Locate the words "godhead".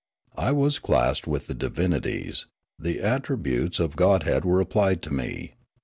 3.95-4.43